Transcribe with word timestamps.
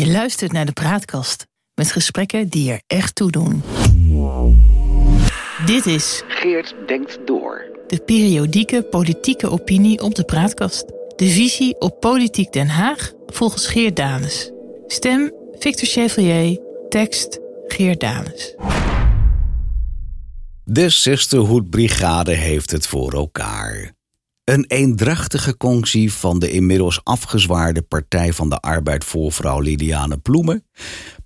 Je 0.00 0.10
luistert 0.10 0.52
naar 0.52 0.66
de 0.66 0.72
Praatkast 0.72 1.46
met 1.74 1.92
gesprekken 1.92 2.48
die 2.48 2.70
er 2.70 2.82
echt 2.86 3.14
toe 3.14 3.30
doen. 3.30 3.62
Dit 5.66 5.86
is 5.86 6.22
Geert 6.28 6.74
denkt 6.86 7.18
door. 7.24 7.64
de 7.86 7.98
periodieke 7.98 8.82
politieke 8.82 9.50
opinie 9.50 10.00
op 10.00 10.14
de 10.14 10.24
Praatkast. 10.24 10.84
De 11.16 11.26
visie 11.26 11.80
op 11.80 12.00
Politiek 12.00 12.52
Den 12.52 12.68
Haag 12.68 13.12
volgens 13.26 13.66
Geert 13.66 13.96
Danes. 13.96 14.50
Stem 14.86 15.32
Victor 15.58 15.88
Chevalier, 15.88 16.60
tekst 16.88 17.38
Geert 17.66 18.00
Danes. 18.00 18.54
De 20.64 20.90
Sisterhood 20.90 21.70
Brigade 21.70 22.32
heeft 22.32 22.70
het 22.70 22.86
voor 22.86 23.12
elkaar. 23.12 23.98
Een 24.50 24.64
eendrachtige 24.68 25.56
conctie 25.56 26.12
van 26.12 26.38
de 26.38 26.50
inmiddels 26.50 27.00
afgezwaarde 27.04 27.82
Partij 27.82 28.32
van 28.32 28.48
de 28.48 28.60
Arbeid 28.60 29.04
voorvrouw 29.04 29.60
Liliane 29.60 30.18
Ploemen, 30.18 30.66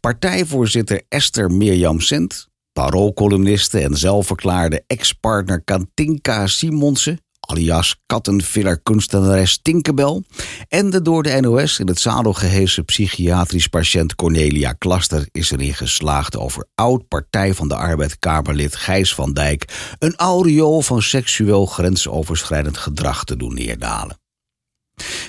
partijvoorzitter 0.01 1.03
Esther 1.09 1.51
Mirjam 1.51 2.01
Sent, 2.01 2.49
paroolcolumniste 2.73 3.81
en 3.81 3.97
zelfverklaarde 3.97 4.85
ex-partner 4.87 5.63
Katinka 5.63 6.47
Simonsen, 6.47 7.24
alias 7.47 7.97
kattenfiller-kunstenares 8.07 9.59
Tinkerbell, 9.63 10.23
en 10.69 10.91
de 10.91 11.03
door 11.03 11.23
de 11.23 11.41
NOS 11.41 11.79
in 11.79 11.87
het 11.87 12.01
zadel 12.01 12.33
gehesen 12.33 12.85
psychiatrisch 12.85 13.69
patiënt 13.69 14.15
Cornelia 14.15 14.73
Klaster 14.73 15.29
is 15.33 15.51
erin 15.51 15.75
geslaagd 15.75 16.37
over 16.37 16.67
oud-partij 16.75 17.55
van 17.55 17.69
de 17.69 17.77
Arbeid-Kamerlid 17.77 18.77
Gijs 18.77 19.15
van 19.15 19.33
Dijk 19.33 19.95
een 19.99 20.17
aureool 20.17 20.83
van 20.83 21.03
seksueel 21.03 21.67
grensoverschrijdend 21.67 22.79
gedrag 22.79 23.25
te 23.25 23.37
doen 23.37 23.55
neerdalen. 23.55 24.19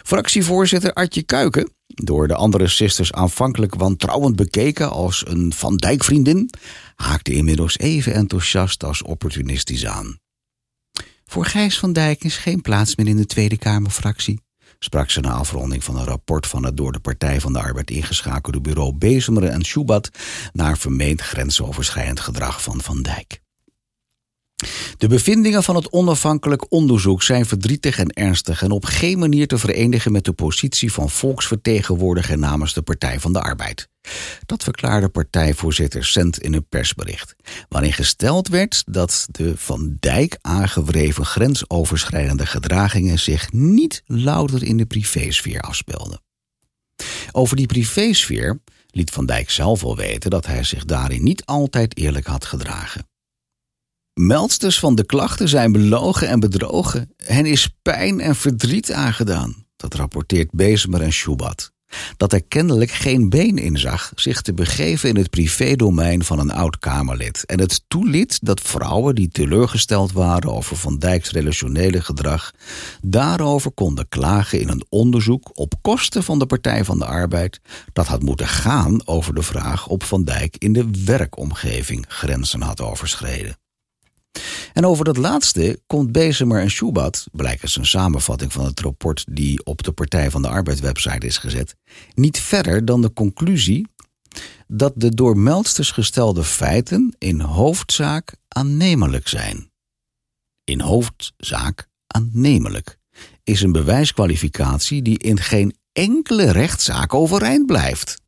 Fractievoorzitter 0.03 0.93
Artje 0.93 1.23
Kuiken, 1.23 1.69
door 1.87 2.27
de 2.27 2.35
andere 2.35 2.67
sisters 2.67 3.13
aanvankelijk 3.13 3.75
wantrouwend 3.75 4.35
bekeken 4.35 4.91
als 4.91 5.23
een 5.27 5.53
Van 5.53 5.75
Dijk 5.75 6.03
vriendin, 6.03 6.49
haakte 6.95 7.33
inmiddels 7.33 7.77
even 7.77 8.13
enthousiast 8.13 8.83
als 8.83 9.01
opportunistisch 9.01 9.85
aan. 9.85 10.19
Voor 11.25 11.45
Gijs 11.45 11.79
van 11.79 11.93
Dijk 11.93 12.23
is 12.23 12.37
geen 12.37 12.61
plaats 12.61 12.95
meer 12.95 13.07
in 13.07 13.17
de 13.17 13.25
Tweede 13.25 13.57
Kamerfractie, 13.57 14.41
sprak 14.79 15.09
ze 15.09 15.19
na 15.19 15.31
afronding 15.31 15.83
van 15.83 15.97
een 15.97 16.05
rapport 16.05 16.47
van 16.47 16.65
het 16.65 16.77
door 16.77 16.91
de 16.91 16.99
Partij 16.99 17.41
van 17.41 17.53
de 17.53 17.59
Arbeid 17.59 17.91
ingeschakelde 17.91 18.61
bureau 18.61 18.93
Bezemeren 18.93 19.51
en 19.51 19.63
Schubat 19.63 20.09
naar 20.53 20.77
vermeend 20.77 21.21
grensoverschrijdend 21.21 22.19
gedrag 22.19 22.63
van 22.63 22.81
Van 22.81 23.01
Dijk. 23.01 23.43
De 25.05 25.11
bevindingen 25.11 25.63
van 25.63 25.75
het 25.75 25.91
onafhankelijk 25.91 26.71
onderzoek 26.71 27.23
zijn 27.23 27.45
verdrietig 27.45 27.97
en 27.97 28.13
ernstig 28.13 28.61
en 28.61 28.71
op 28.71 28.85
geen 28.85 29.19
manier 29.19 29.47
te 29.47 29.57
verenigen 29.57 30.11
met 30.11 30.25
de 30.25 30.33
positie 30.33 30.91
van 30.91 31.09
volksvertegenwoordiger 31.09 32.37
namens 32.37 32.73
de 32.73 32.81
Partij 32.81 33.19
van 33.19 33.33
de 33.33 33.41
Arbeid. 33.41 33.89
Dat 34.45 34.63
verklaarde 34.63 35.09
partijvoorzitter 35.09 36.05
Sent 36.05 36.39
in 36.39 36.53
een 36.53 36.67
persbericht, 36.67 37.35
waarin 37.69 37.93
gesteld 37.93 38.47
werd 38.47 38.83
dat 38.85 39.27
de 39.31 39.57
Van 39.57 39.97
Dijk 39.99 40.37
aangewreven 40.41 41.25
grensoverschrijdende 41.25 42.45
gedragingen 42.45 43.19
zich 43.19 43.51
niet 43.51 44.03
louter 44.05 44.63
in 44.63 44.77
de 44.77 44.85
privésfeer 44.85 45.61
afspeelden. 45.61 46.21
Over 47.31 47.55
die 47.55 47.67
privésfeer 47.67 48.59
liet 48.87 49.11
Van 49.11 49.25
Dijk 49.25 49.49
zelf 49.49 49.81
wel 49.81 49.95
weten 49.95 50.29
dat 50.29 50.45
hij 50.45 50.63
zich 50.63 50.85
daarin 50.85 51.23
niet 51.23 51.45
altijd 51.45 51.97
eerlijk 51.97 52.25
had 52.25 52.45
gedragen. 52.45 53.05
Meldsters 54.19 54.79
van 54.79 54.95
de 54.95 55.05
klachten 55.05 55.49
zijn 55.49 55.71
belogen 55.71 56.27
en 56.27 56.39
bedrogen. 56.39 57.13
Hen 57.17 57.45
is 57.45 57.75
pijn 57.81 58.19
en 58.19 58.35
verdriet 58.35 58.91
aangedaan. 58.91 59.65
Dat 59.75 59.93
rapporteert 59.93 60.51
Bezemer 60.51 61.01
en 61.01 61.13
Schubat. 61.13 61.71
Dat 62.17 62.33
er 62.33 62.43
kennelijk 62.43 62.91
geen 62.91 63.29
been 63.29 63.57
in 63.57 63.77
zag 63.77 64.11
zich 64.15 64.41
te 64.41 64.53
begeven 64.53 65.09
in 65.09 65.15
het 65.15 65.29
privédomein 65.29 66.23
van 66.23 66.39
een 66.39 66.51
oud 66.51 66.79
Kamerlid. 66.79 67.45
En 67.45 67.59
het 67.59 67.81
toeliet 67.87 68.39
dat 68.41 68.61
vrouwen 68.61 69.15
die 69.15 69.29
teleurgesteld 69.29 70.11
waren 70.11 70.53
over 70.53 70.75
Van 70.75 70.97
Dijks 70.97 71.31
relationele 71.31 72.01
gedrag. 72.01 72.51
daarover 73.01 73.71
konden 73.71 74.09
klagen 74.09 74.59
in 74.59 74.69
een 74.69 74.85
onderzoek 74.89 75.49
op 75.53 75.73
kosten 75.81 76.23
van 76.23 76.39
de 76.39 76.45
Partij 76.45 76.85
van 76.85 76.99
de 76.99 77.05
Arbeid. 77.05 77.59
dat 77.93 78.07
had 78.07 78.21
moeten 78.21 78.47
gaan 78.47 79.07
over 79.07 79.35
de 79.35 79.43
vraag 79.43 79.87
of 79.87 80.07
Van 80.07 80.23
Dijk 80.23 80.55
in 80.57 80.73
de 80.73 80.89
werkomgeving 81.05 82.05
grenzen 82.07 82.61
had 82.61 82.81
overschreden. 82.81 83.57
En 84.75 84.85
over 84.85 85.05
dat 85.05 85.17
laatste 85.17 85.79
komt 85.87 86.11
Bezemer 86.11 86.61
en 86.61 86.71
Schubat, 86.71 87.27
blijkt 87.31 87.63
uit 87.63 87.75
een 87.75 87.85
samenvatting 87.85 88.53
van 88.53 88.65
het 88.65 88.79
rapport 88.79 89.25
die 89.29 89.65
op 89.65 89.83
de 89.83 89.91
Partij 89.91 90.31
van 90.31 90.41
de 90.41 90.47
Arbeid 90.47 90.79
website 90.79 91.25
is 91.25 91.37
gezet, 91.37 91.75
niet 92.13 92.39
verder 92.39 92.85
dan 92.85 93.01
de 93.01 93.13
conclusie 93.13 93.87
dat 94.67 94.93
de 94.95 95.15
door 95.15 95.37
meldsters 95.37 95.91
gestelde 95.91 96.43
feiten 96.43 97.15
in 97.17 97.39
hoofdzaak 97.39 98.35
aannemelijk 98.47 99.27
zijn. 99.27 99.71
In 100.63 100.79
hoofdzaak 100.79 101.87
aannemelijk 102.07 102.97
is 103.43 103.61
een 103.61 103.71
bewijskwalificatie 103.71 105.01
die 105.01 105.19
in 105.19 105.39
geen 105.39 105.75
enkele 105.91 106.51
rechtszaak 106.51 107.13
overeind 107.13 107.65
blijft. 107.65 108.21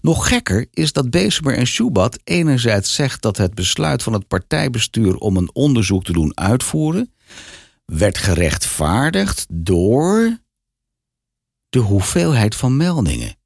Nog 0.00 0.28
gekker 0.28 0.66
is 0.70 0.92
dat 0.92 1.10
Bezemer 1.10 1.56
en 1.56 1.66
Schubat 1.66 2.18
enerzijds 2.24 2.94
zegt 2.94 3.22
dat 3.22 3.36
het 3.36 3.54
besluit 3.54 4.02
van 4.02 4.12
het 4.12 4.28
partijbestuur 4.28 5.16
om 5.16 5.36
een 5.36 5.50
onderzoek 5.52 6.04
te 6.04 6.12
doen 6.12 6.32
uitvoeren 6.38 7.12
werd 7.84 8.18
gerechtvaardigd 8.18 9.46
door 9.48 10.38
de 11.68 11.78
hoeveelheid 11.78 12.54
van 12.54 12.76
meldingen. 12.76 13.36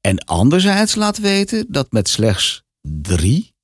En 0.00 0.24
anderzijds 0.24 0.94
laat 0.94 1.18
weten 1.18 1.66
dat 1.68 1.92
met 1.92 2.08
slechts 2.08 2.64
drie, 2.80 3.54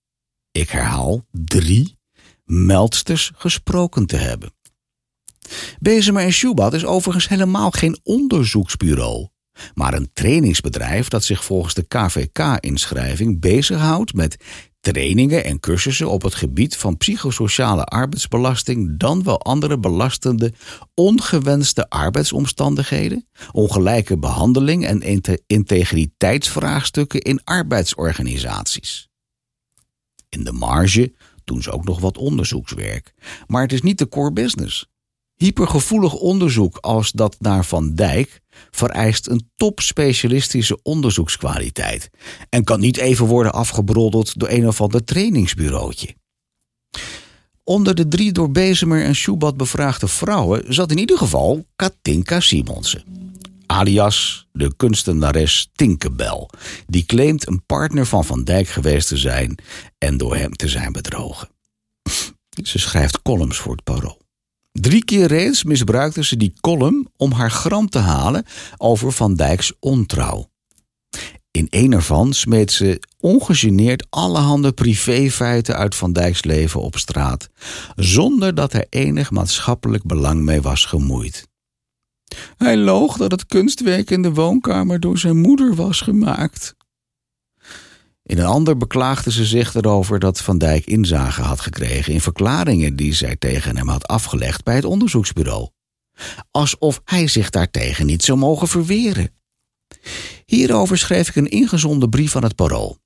ik 0.50 0.70
herhaal 0.70 1.26
drie, 1.30 1.98
meldsters 2.44 3.32
gesproken 3.34 4.06
te 4.06 4.16
hebben. 4.16 4.54
Bezemer 5.78 6.22
en 6.22 6.32
Schubat 6.32 6.74
is 6.74 6.84
overigens 6.84 7.28
helemaal 7.28 7.70
geen 7.70 8.00
onderzoeksbureau 8.02 9.28
maar 9.74 9.94
een 9.94 10.10
trainingsbedrijf 10.12 11.08
dat 11.08 11.24
zich 11.24 11.44
volgens 11.44 11.74
de 11.74 11.86
KVK-inschrijving 11.88 13.40
bezighoudt 13.40 14.14
met 14.14 14.36
trainingen 14.92 15.44
en 15.44 15.60
cursussen 15.60 16.10
op 16.10 16.22
het 16.22 16.34
gebied 16.34 16.76
van 16.76 16.96
psychosociale 16.96 17.84
arbeidsbelasting, 17.84 18.98
dan 18.98 19.22
wel 19.22 19.42
andere 19.42 19.78
belastende, 19.78 20.52
ongewenste 20.94 21.88
arbeidsomstandigheden, 21.88 23.28
ongelijke 23.52 24.18
behandeling 24.18 24.86
en 24.86 25.24
integriteitsvraagstukken 25.46 27.20
in 27.20 27.40
arbeidsorganisaties. 27.44 29.08
In 30.28 30.44
de 30.44 30.52
marge 30.52 31.14
doen 31.44 31.62
ze 31.62 31.70
ook 31.70 31.84
nog 31.84 32.00
wat 32.00 32.18
onderzoekswerk, 32.18 33.14
maar 33.46 33.62
het 33.62 33.72
is 33.72 33.82
niet 33.82 33.98
de 33.98 34.08
core 34.08 34.32
business. 34.32 34.86
Hypergevoelig 35.36 36.14
onderzoek 36.14 36.76
als 36.76 37.12
dat 37.12 37.36
naar 37.38 37.64
Van 37.64 37.94
Dijk 37.94 38.40
vereist 38.70 39.28
een 39.28 39.50
topspecialistische 39.56 40.82
onderzoekskwaliteit 40.82 42.10
en 42.48 42.64
kan 42.64 42.80
niet 42.80 42.96
even 42.96 43.26
worden 43.26 43.52
afgebroddeld 43.52 44.38
door 44.38 44.48
een 44.48 44.68
of 44.68 44.80
ander 44.80 45.04
trainingsbureautje. 45.04 46.14
Onder 47.64 47.94
de 47.94 48.08
drie 48.08 48.32
door 48.32 48.50
Bezemer 48.50 49.04
en 49.04 49.14
Schubat 49.14 49.56
bevraagde 49.56 50.08
vrouwen 50.08 50.74
zat 50.74 50.90
in 50.90 50.98
ieder 50.98 51.18
geval 51.18 51.66
Katinka 51.76 52.40
Simonsen, 52.40 53.04
alias 53.66 54.46
de 54.52 54.76
kunstenares 54.76 55.70
Tinkerbell, 55.72 56.48
die 56.86 57.04
claimt 57.04 57.46
een 57.46 57.64
partner 57.66 58.06
van 58.06 58.24
Van 58.24 58.44
Dijk 58.44 58.68
geweest 58.68 59.08
te 59.08 59.16
zijn 59.16 59.58
en 59.98 60.16
door 60.16 60.36
hem 60.36 60.52
te 60.52 60.68
zijn 60.68 60.92
bedrogen. 60.92 61.48
Ze 62.62 62.78
schrijft 62.78 63.22
columns 63.22 63.56
voor 63.56 63.72
het 63.72 63.84
Parool. 63.84 64.24
Drie 64.80 65.04
keer 65.04 65.26
reeds 65.26 65.64
misbruikte 65.64 66.24
ze 66.24 66.36
die 66.36 66.52
column 66.60 67.08
om 67.16 67.32
haar 67.32 67.50
gram 67.50 67.88
te 67.88 67.98
halen 67.98 68.44
over 68.76 69.12
Van 69.12 69.34
Dijks 69.34 69.72
ontrouw. 69.80 70.50
In 71.50 71.66
een 71.70 71.92
ervan 71.92 72.32
smeet 72.32 72.72
ze 72.72 73.02
ongegeneerd 73.20 74.06
allerhande 74.10 74.72
privéfeiten 74.72 75.76
uit 75.76 75.94
Van 75.94 76.12
Dijks 76.12 76.44
leven 76.44 76.80
op 76.80 76.96
straat, 76.96 77.48
zonder 77.94 78.54
dat 78.54 78.72
er 78.72 78.86
enig 78.88 79.30
maatschappelijk 79.30 80.04
belang 80.04 80.42
mee 80.42 80.62
was 80.62 80.84
gemoeid. 80.84 81.48
Hij 82.56 82.76
loog 82.76 83.16
dat 83.16 83.30
het 83.30 83.46
kunstwerk 83.46 84.10
in 84.10 84.22
de 84.22 84.32
woonkamer 84.32 85.00
door 85.00 85.18
zijn 85.18 85.36
moeder 85.36 85.74
was 85.74 86.00
gemaakt. 86.00 86.74
In 88.26 88.38
een 88.38 88.46
ander 88.46 88.76
beklaagde 88.76 89.32
ze 89.32 89.44
zich 89.44 89.74
erover 89.74 90.18
dat 90.18 90.40
Van 90.40 90.58
Dijk 90.58 90.86
inzage 90.86 91.42
had 91.42 91.60
gekregen 91.60 92.12
in 92.12 92.20
verklaringen 92.20 92.96
die 92.96 93.12
zij 93.14 93.36
tegen 93.36 93.76
hem 93.76 93.88
had 93.88 94.06
afgelegd 94.06 94.64
bij 94.64 94.74
het 94.74 94.84
onderzoeksbureau. 94.84 95.68
Alsof 96.50 97.00
hij 97.04 97.28
zich 97.28 97.50
daartegen 97.50 98.06
niet 98.06 98.24
zou 98.24 98.38
mogen 98.38 98.68
verweren. 98.68 99.30
Hierover 100.44 100.98
schreef 100.98 101.28
ik 101.28 101.36
een 101.36 101.50
ingezonden 101.50 102.10
brief 102.10 102.36
aan 102.36 102.42
het 102.42 102.54
parool. 102.54 102.98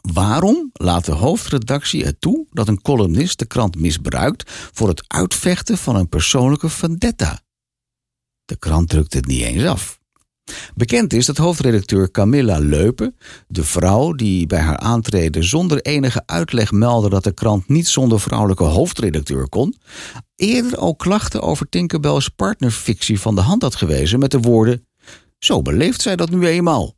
Waarom 0.00 0.70
laat 0.72 1.04
de 1.04 1.12
hoofdredactie 1.12 2.04
het 2.04 2.20
toe 2.20 2.46
dat 2.50 2.68
een 2.68 2.82
columnist 2.82 3.38
de 3.38 3.46
krant 3.46 3.76
misbruikt 3.76 4.50
voor 4.72 4.88
het 4.88 5.04
uitvechten 5.06 5.78
van 5.78 5.96
een 5.96 6.08
persoonlijke 6.08 6.68
vendetta? 6.68 7.40
De 8.44 8.56
krant 8.56 8.88
drukt 8.88 9.14
het 9.14 9.26
niet 9.26 9.42
eens 9.42 9.64
af. 9.64 10.00
Bekend 10.74 11.12
is 11.12 11.26
dat 11.26 11.36
hoofdredacteur 11.36 12.10
Camilla 12.10 12.58
Leupen, 12.58 13.16
de 13.48 13.64
vrouw 13.64 14.12
die 14.12 14.46
bij 14.46 14.60
haar 14.60 14.76
aantreden 14.76 15.44
zonder 15.44 15.80
enige 15.80 16.22
uitleg 16.26 16.72
meldde 16.72 17.08
dat 17.08 17.24
de 17.24 17.32
krant 17.32 17.68
niet 17.68 17.88
zonder 17.88 18.20
vrouwelijke 18.20 18.64
hoofdredacteur 18.64 19.48
kon, 19.48 19.76
eerder 20.36 20.78
al 20.78 20.96
klachten 20.96 21.42
over 21.42 21.68
Tinkerbell's 21.68 22.28
partnerfictie 22.28 23.20
van 23.20 23.34
de 23.34 23.40
hand 23.40 23.62
had 23.62 23.74
gewezen 23.74 24.18
met 24.18 24.30
de 24.30 24.40
woorden: 24.40 24.86
Zo 25.38 25.62
beleeft 25.62 26.00
zij 26.00 26.16
dat 26.16 26.30
nu 26.30 26.46
eenmaal. 26.46 26.94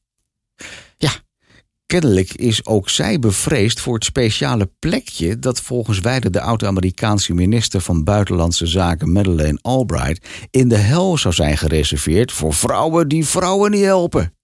Kennelijk 1.86 2.32
is 2.32 2.66
ook 2.66 2.88
zij 2.88 3.19
bevreesd 3.19 3.81
voor 3.81 3.94
het 3.94 4.04
speciale 4.04 4.70
plekje 4.78 5.38
dat 5.38 5.60
volgens 5.60 5.98
wijde 6.00 6.31
de 6.31 6.40
oud-Amerikaanse 6.40 7.34
minister 7.34 7.81
van 7.81 8.04
Buitenlandse 8.04 8.66
Zaken 8.66 9.12
Madeleine 9.12 9.58
Albright 9.62 10.28
in 10.50 10.69
de 10.69 10.76
hel 10.76 11.19
zou 11.19 11.34
zijn 11.34 11.58
gereserveerd 11.58 12.32
voor 12.32 12.54
vrouwen 12.54 13.08
die 13.08 13.26
vrouwen 13.26 13.70
niet 13.70 13.84
helpen. 13.84 14.34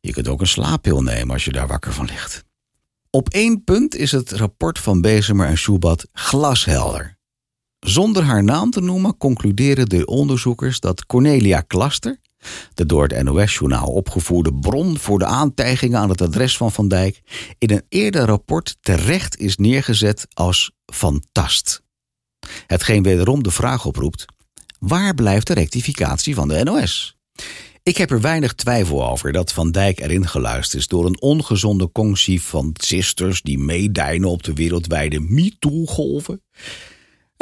Je 0.00 0.12
kunt 0.12 0.28
ook 0.28 0.40
een 0.40 0.46
slaappil 0.46 1.02
nemen 1.02 1.32
als 1.32 1.44
je 1.44 1.52
daar 1.52 1.66
wakker 1.66 1.92
van 1.92 2.06
ligt. 2.06 2.44
Op 3.10 3.28
één 3.28 3.64
punt 3.64 3.94
is 3.94 4.12
het 4.12 4.32
rapport 4.32 4.78
van 4.78 5.00
Bezemer 5.00 5.46
en 5.46 5.58
Schubat 5.58 6.08
glashelder. 6.12 7.16
Zonder 7.80 8.22
haar 8.22 8.44
naam 8.44 8.70
te 8.70 8.80
noemen 8.80 9.16
concluderen 9.16 9.88
de 9.88 10.06
onderzoekers 10.06 10.80
dat 10.80 11.06
Cornelia 11.06 11.60
Klaster, 11.60 12.18
de 12.74 12.86
door 12.86 13.06
het 13.06 13.22
NOS-journaal 13.22 13.88
opgevoerde 13.88 14.54
bron 14.54 14.98
voor 14.98 15.18
de 15.18 15.24
aantijgingen 15.24 15.98
aan 15.98 16.08
het 16.08 16.20
adres 16.20 16.56
van 16.56 16.72
Van 16.72 16.88
Dijk, 16.88 17.22
in 17.58 17.70
een 17.70 17.82
eerder 17.88 18.24
rapport 18.24 18.76
terecht 18.80 19.38
is 19.38 19.56
neergezet 19.56 20.26
als 20.32 20.72
fantast. 20.92 21.82
Hetgeen 22.66 23.02
wederom 23.02 23.42
de 23.42 23.50
vraag 23.50 23.86
oproept: 23.86 24.24
waar 24.78 25.14
blijft 25.14 25.46
de 25.46 25.54
rectificatie 25.54 26.34
van 26.34 26.48
de 26.48 26.64
NOS? 26.64 27.16
Ik 27.82 27.96
heb 27.96 28.10
er 28.10 28.20
weinig 28.20 28.54
twijfel 28.54 29.10
over 29.10 29.32
dat 29.32 29.52
Van 29.52 29.70
Dijk 29.70 30.00
erin 30.00 30.28
geluisterd 30.28 30.82
is 30.82 30.88
door 30.88 31.06
een 31.06 31.20
ongezonde 31.20 31.92
conctie 31.92 32.42
van 32.42 32.70
sisters 32.80 33.42
die 33.42 33.58
meedijnen 33.58 34.28
op 34.28 34.42
de 34.42 34.52
wereldwijde 34.52 35.20
MeToo-golven. 35.20 36.42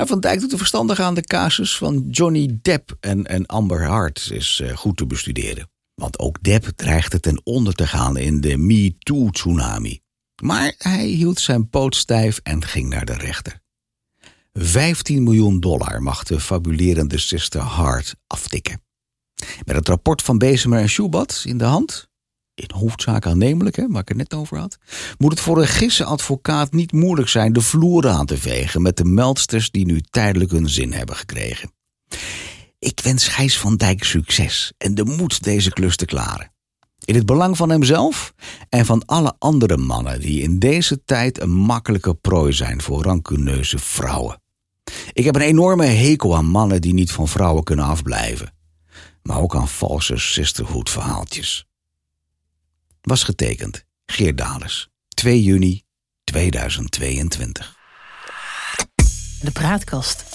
En 0.03 0.09
Van 0.09 0.21
Dijk 0.21 0.41
doet 0.41 0.53
er 0.53 0.59
verstandig 0.59 1.01
aan 1.01 1.15
de 1.15 1.23
casus 1.23 1.77
van 1.77 2.09
Johnny 2.11 2.59
Depp 2.63 2.97
en, 3.01 3.47
Amber 3.47 3.87
Hart 3.87 4.31
is 4.33 4.61
uh, 4.63 4.77
goed 4.77 4.97
te 4.97 5.07
bestuderen. 5.07 5.71
Want 5.95 6.19
ook 6.19 6.43
Depp 6.43 6.67
dreigde 6.77 7.21
ten 7.21 7.41
onder 7.45 7.75
te 7.75 7.87
gaan 7.87 8.17
in 8.17 8.41
de 8.41 8.57
MeToo-tsunami. 8.57 10.01
Maar 10.43 10.75
hij 10.79 11.07
hield 11.07 11.41
zijn 11.41 11.69
poot 11.69 11.97
stijf 11.97 12.41
en 12.43 12.65
ging 12.65 12.89
naar 12.89 13.05
de 13.05 13.13
rechter. 13.13 13.61
15 14.53 15.23
miljoen 15.23 15.61
dollar 15.61 16.03
mag 16.03 16.23
de 16.23 16.41
fabulerende 16.41 17.19
sister 17.19 17.61
Hart 17.61 18.15
aftikken. 18.27 18.83
Met 19.65 19.77
het 19.77 19.89
rapport 19.89 20.23
van 20.23 20.39
Bezemer 20.39 20.81
en 20.81 20.89
Schubat 20.89 21.43
in 21.47 21.59
de 21.59 21.65
hand 21.65 22.11
in 22.63 22.79
hoofdzaak 22.79 23.27
aannemelijk, 23.27 23.77
hè, 23.77 23.87
waar 23.89 24.01
ik 24.01 24.09
het 24.09 24.17
net 24.17 24.35
over 24.35 24.59
had, 24.59 24.79
moet 25.19 25.31
het 25.31 25.41
voor 25.41 25.63
een 25.63 26.07
advocaat 26.07 26.73
niet 26.73 26.93
moeilijk 26.93 27.29
zijn 27.29 27.53
de 27.53 27.61
vloer 27.61 28.09
aan 28.09 28.27
te 28.27 28.39
vegen 28.39 28.83
met 28.83 28.97
de 28.97 29.05
meldsters 29.05 29.71
die 29.71 29.87
nu 29.87 30.01
tijdelijk 30.01 30.51
hun 30.51 30.69
zin 30.69 30.93
hebben 30.93 31.17
gekregen. 31.17 31.73
Ik 32.79 33.01
wens 33.03 33.29
Gijs 33.29 33.59
van 33.59 33.77
Dijk 33.77 34.05
succes 34.05 34.73
en 34.79 34.95
de 34.95 35.05
moed 35.05 35.43
deze 35.43 35.71
klus 35.71 35.97
te 35.97 36.05
klaren. 36.05 36.53
In 37.05 37.15
het 37.15 37.27
belang 37.27 37.57
van 37.57 37.71
hemzelf 37.71 38.35
en 38.69 38.87
van 38.87 39.05
alle 39.05 39.35
andere 39.39 39.77
mannen 39.77 40.21
die 40.21 40.43
in 40.43 40.59
deze 40.59 41.05
tijd 41.05 41.41
een 41.41 41.53
makkelijke 41.53 42.15
prooi 42.15 42.53
zijn 42.53 42.83
voor 42.83 43.03
rancuneuze 43.03 43.79
vrouwen. 43.79 44.41
Ik 45.13 45.25
heb 45.25 45.35
een 45.35 45.41
enorme 45.41 45.85
hekel 45.85 46.37
aan 46.37 46.47
mannen 46.47 46.81
die 46.81 46.95
niet 46.95 47.13
van 47.13 47.29
vrouwen 47.29 47.65
kunnen 47.65 47.85
afblijven, 47.85 48.55
maar 49.23 49.41
ook 49.41 49.55
aan 49.55 49.69
valse 49.69 50.17
sisterhood 50.17 50.91
verhaaltjes 50.91 51.67
was 53.03 53.23
getekend 53.23 53.85
Geert 54.07 54.39
Dales, 54.39 54.91
2 55.09 55.43
juni 55.43 55.83
2022. 56.25 57.75
De 59.41 59.51
praatkast. 59.53 60.32